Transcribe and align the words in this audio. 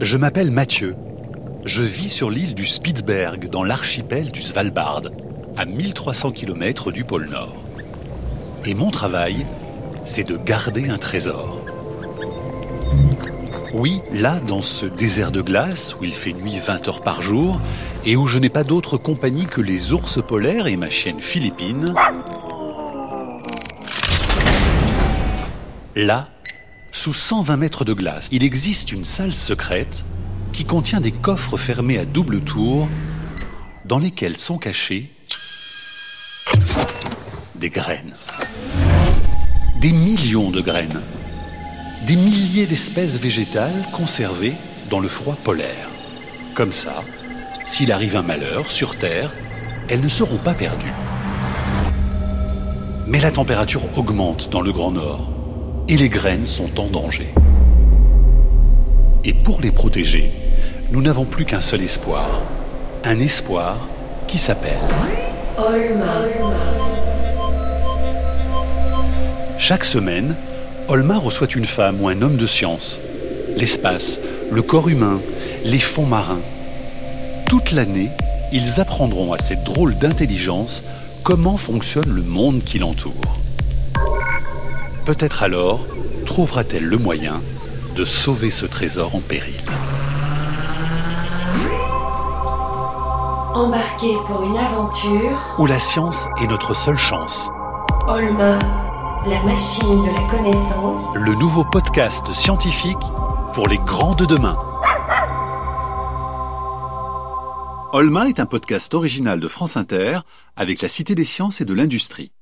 Je 0.00 0.16
m'appelle 0.16 0.50
Mathieu. 0.50 0.96
Je 1.64 1.82
vis 1.82 2.08
sur 2.08 2.30
l'île 2.30 2.54
du 2.54 2.66
Spitzberg, 2.66 3.48
dans 3.48 3.62
l'archipel 3.62 4.32
du 4.32 4.42
Svalbard, 4.42 5.02
à 5.56 5.64
1300 5.64 6.32
km 6.32 6.90
du 6.90 7.04
pôle 7.04 7.28
Nord. 7.28 7.56
Et 8.64 8.74
mon 8.74 8.90
travail, 8.90 9.46
c'est 10.04 10.26
de 10.26 10.36
garder 10.36 10.88
un 10.88 10.98
trésor. 10.98 11.64
Oui, 13.74 14.00
là, 14.12 14.40
dans 14.48 14.62
ce 14.62 14.86
désert 14.86 15.30
de 15.30 15.40
glace 15.40 15.96
où 15.98 16.04
il 16.04 16.14
fait 16.14 16.32
nuit 16.32 16.58
20 16.58 16.88
heures 16.88 17.00
par 17.00 17.22
jour 17.22 17.60
et 18.04 18.16
où 18.16 18.26
je 18.26 18.38
n'ai 18.38 18.50
pas 18.50 18.64
d'autre 18.64 18.96
compagnie 18.96 19.46
que 19.46 19.60
les 19.60 19.92
ours 19.92 20.20
polaires 20.22 20.66
et 20.66 20.76
ma 20.76 20.90
chienne 20.90 21.20
Philippine, 21.20 21.94
là, 25.94 26.28
sous 26.92 27.14
120 27.14 27.56
mètres 27.56 27.84
de 27.86 27.94
glace, 27.94 28.28
il 28.30 28.44
existe 28.44 28.92
une 28.92 29.04
salle 29.04 29.34
secrète 29.34 30.04
qui 30.52 30.66
contient 30.66 31.00
des 31.00 31.10
coffres 31.10 31.56
fermés 31.56 31.98
à 31.98 32.04
double 32.04 32.42
tour 32.42 32.86
dans 33.86 33.98
lesquels 33.98 34.38
sont 34.38 34.58
cachés 34.58 35.10
des 37.56 37.70
graines. 37.70 38.12
Des 39.80 39.92
millions 39.92 40.50
de 40.50 40.60
graines. 40.60 41.00
Des 42.06 42.16
milliers 42.16 42.66
d'espèces 42.66 43.18
végétales 43.18 43.86
conservées 43.92 44.54
dans 44.90 45.00
le 45.00 45.08
froid 45.08 45.36
polaire. 45.42 45.88
Comme 46.54 46.72
ça, 46.72 47.02
s'il 47.64 47.90
arrive 47.90 48.16
un 48.16 48.22
malheur 48.22 48.70
sur 48.70 48.96
Terre, 48.96 49.32
elles 49.88 50.00
ne 50.00 50.08
seront 50.08 50.36
pas 50.36 50.54
perdues. 50.54 50.92
Mais 53.08 53.20
la 53.20 53.30
température 53.30 53.82
augmente 53.96 54.50
dans 54.50 54.60
le 54.60 54.72
Grand 54.72 54.92
Nord 54.92 55.41
et 55.92 55.96
les 55.98 56.08
graines 56.08 56.46
sont 56.46 56.80
en 56.80 56.86
danger. 56.86 57.28
Et 59.26 59.34
pour 59.34 59.60
les 59.60 59.70
protéger, 59.70 60.32
nous 60.90 61.02
n'avons 61.02 61.26
plus 61.26 61.44
qu'un 61.44 61.60
seul 61.60 61.82
espoir. 61.82 62.26
Un 63.04 63.20
espoir 63.20 63.76
qui 64.26 64.38
s'appelle 64.38 64.78
Olma. 65.58 66.24
Chaque 69.58 69.84
semaine, 69.84 70.34
Olma 70.88 71.18
reçoit 71.18 71.54
une 71.54 71.66
femme 71.66 72.00
ou 72.00 72.08
un 72.08 72.22
homme 72.22 72.38
de 72.38 72.46
science. 72.46 72.98
L'espace, 73.58 74.18
le 74.50 74.62
corps 74.62 74.88
humain, 74.88 75.20
les 75.62 75.78
fonds 75.78 76.06
marins. 76.06 76.40
Toute 77.44 77.70
l'année, 77.70 78.08
ils 78.50 78.80
apprendront 78.80 79.34
à 79.34 79.38
cette 79.40 79.64
drôle 79.64 79.94
d'intelligence 79.98 80.84
comment 81.22 81.58
fonctionne 81.58 82.08
le 82.08 82.22
monde 82.22 82.64
qui 82.64 82.78
l'entoure. 82.78 83.42
Peut-être 85.04 85.42
alors 85.42 85.80
trouvera-t-elle 86.26 86.84
le 86.84 86.96
moyen 86.96 87.40
de 87.96 88.04
sauver 88.04 88.50
ce 88.50 88.66
trésor 88.66 89.14
en 89.16 89.20
péril. 89.20 89.60
Embarqué 93.54 94.14
pour 94.26 94.42
une 94.44 94.56
aventure, 94.56 95.38
Où 95.58 95.66
la 95.66 95.78
science 95.78 96.28
est 96.40 96.46
notre 96.46 96.74
seule 96.74 96.96
chance. 96.96 97.50
Olma, 98.06 98.58
la 99.26 99.42
machine 99.42 100.02
de 100.02 100.14
la 100.14 100.30
connaissance. 100.30 101.16
Le 101.16 101.34
nouveau 101.34 101.64
podcast 101.64 102.32
scientifique 102.32 102.96
pour 103.54 103.68
les 103.68 103.78
grands 103.78 104.14
de 104.14 104.24
demain. 104.24 104.56
Olma 107.92 108.28
est 108.28 108.40
un 108.40 108.46
podcast 108.46 108.94
original 108.94 109.40
de 109.40 109.48
France 109.48 109.76
Inter 109.76 110.20
avec 110.56 110.80
la 110.80 110.88
Cité 110.88 111.14
des 111.14 111.24
sciences 111.24 111.60
et 111.60 111.64
de 111.66 111.74
l'industrie. 111.74 112.32